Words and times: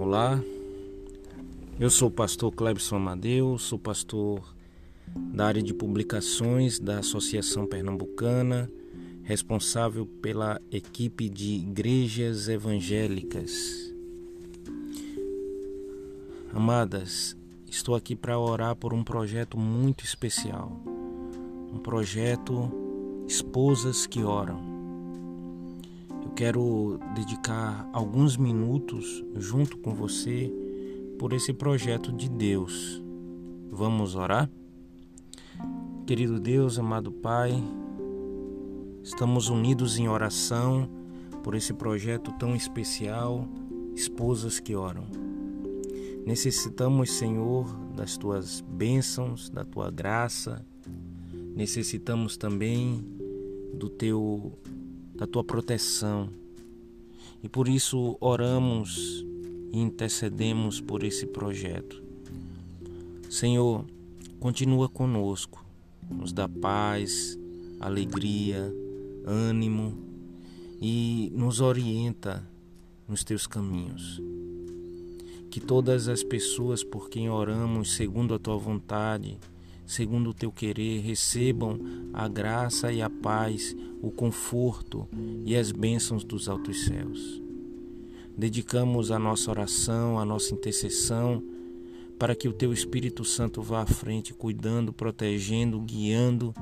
Olá, 0.00 0.42
eu 1.78 1.90
sou 1.90 2.08
o 2.08 2.10
pastor 2.10 2.50
Clebson 2.52 2.96
Amadeu, 2.96 3.58
sou 3.58 3.78
pastor 3.78 4.40
da 5.14 5.44
área 5.44 5.62
de 5.62 5.74
publicações 5.74 6.78
da 6.78 7.00
Associação 7.00 7.66
Pernambucana, 7.66 8.72
responsável 9.24 10.06
pela 10.06 10.58
equipe 10.72 11.28
de 11.28 11.56
igrejas 11.56 12.48
evangélicas. 12.48 13.92
Amadas, 16.54 17.36
estou 17.68 17.94
aqui 17.94 18.16
para 18.16 18.38
orar 18.38 18.74
por 18.76 18.94
um 18.94 19.04
projeto 19.04 19.58
muito 19.58 20.02
especial, 20.02 20.80
um 21.74 21.78
projeto 21.78 22.72
Esposas 23.28 24.06
que 24.06 24.24
Oram 24.24 24.69
quero 26.40 26.98
dedicar 27.14 27.86
alguns 27.92 28.38
minutos 28.38 29.22
junto 29.36 29.76
com 29.76 29.92
você 29.94 30.50
por 31.18 31.34
esse 31.34 31.52
projeto 31.52 32.10
de 32.10 32.30
Deus. 32.30 33.04
Vamos 33.70 34.14
orar? 34.14 34.50
Querido 36.06 36.40
Deus, 36.40 36.78
amado 36.78 37.12
Pai, 37.12 37.52
estamos 39.02 39.50
unidos 39.50 39.98
em 39.98 40.08
oração 40.08 40.88
por 41.42 41.54
esse 41.54 41.74
projeto 41.74 42.32
tão 42.38 42.56
especial, 42.56 43.46
Esposas 43.94 44.58
que 44.58 44.74
Oram. 44.74 45.04
Necessitamos, 46.24 47.12
Senhor, 47.18 47.66
das 47.94 48.16
tuas 48.16 48.62
bênçãos, 48.62 49.50
da 49.50 49.62
tua 49.62 49.90
graça. 49.90 50.64
Necessitamos 51.54 52.38
também 52.38 53.04
do 53.74 53.90
teu 53.90 54.58
da 55.20 55.26
tua 55.26 55.44
proteção. 55.44 56.30
E 57.42 57.48
por 57.48 57.68
isso 57.68 58.16
oramos 58.20 59.22
e 59.70 59.78
intercedemos 59.78 60.80
por 60.80 61.04
esse 61.04 61.26
projeto. 61.26 62.02
Senhor, 63.28 63.84
continua 64.40 64.88
conosco, 64.88 65.62
nos 66.10 66.32
dá 66.32 66.48
paz, 66.48 67.38
alegria, 67.78 68.74
ânimo 69.26 69.94
e 70.80 71.30
nos 71.34 71.60
orienta 71.60 72.42
nos 73.06 73.22
teus 73.22 73.46
caminhos. 73.46 74.22
Que 75.50 75.60
todas 75.60 76.08
as 76.08 76.22
pessoas 76.22 76.82
por 76.82 77.10
quem 77.10 77.28
oramos 77.28 77.92
segundo 77.92 78.32
a 78.32 78.38
tua 78.38 78.56
vontade 78.56 79.38
segundo 79.90 80.30
o 80.30 80.34
teu 80.34 80.52
querer, 80.52 81.00
recebam 81.00 81.80
a 82.14 82.28
graça 82.28 82.92
e 82.92 83.02
a 83.02 83.10
paz, 83.10 83.74
o 84.00 84.08
conforto 84.08 85.08
e 85.44 85.56
as 85.56 85.72
bênçãos 85.72 86.22
dos 86.22 86.48
altos 86.48 86.84
céus. 86.84 87.42
Dedicamos 88.38 89.10
a 89.10 89.18
nossa 89.18 89.50
oração, 89.50 90.16
a 90.16 90.24
nossa 90.24 90.54
intercessão, 90.54 91.42
para 92.16 92.36
que 92.36 92.48
o 92.48 92.52
teu 92.52 92.72
Espírito 92.72 93.24
Santo 93.24 93.62
vá 93.62 93.82
à 93.82 93.86
frente, 93.86 94.32
cuidando, 94.32 94.92
protegendo, 94.92 95.80
guiando 95.80 96.54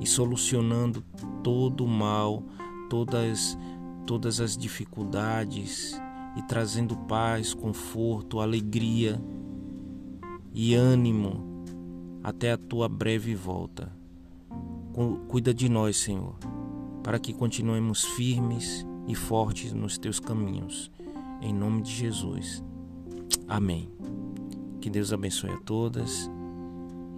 e 0.00 0.06
solucionando 0.06 1.02
todo 1.42 1.84
o 1.84 1.88
mal, 1.88 2.44
todas, 2.88 3.58
todas 4.06 4.40
as 4.40 4.56
dificuldades 4.56 6.00
e 6.36 6.42
trazendo 6.42 6.96
paz, 6.96 7.54
conforto, 7.54 8.38
alegria 8.38 9.20
e 10.54 10.74
ânimo 10.74 11.51
até 12.22 12.52
a 12.52 12.56
tua 12.56 12.88
breve 12.88 13.34
volta. 13.34 13.92
Cuida 15.28 15.52
de 15.52 15.68
nós, 15.68 15.96
Senhor, 15.96 16.36
para 17.02 17.18
que 17.18 17.32
continuemos 17.32 18.04
firmes 18.04 18.86
e 19.08 19.14
fortes 19.14 19.72
nos 19.72 19.98
teus 19.98 20.20
caminhos. 20.20 20.90
Em 21.40 21.52
nome 21.52 21.82
de 21.82 21.90
Jesus. 21.90 22.62
Amém. 23.48 23.90
Que 24.80 24.90
Deus 24.90 25.12
abençoe 25.12 25.50
a 25.50 25.58
todas 25.58 26.30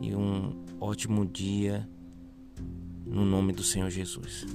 e 0.01 0.15
um 0.15 0.55
ótimo 0.81 1.25
dia 1.27 1.89
no 3.07 3.25
nome 3.25 3.53
do 3.53 3.63
Senhor 3.63 3.91
Jesus. 3.91 4.47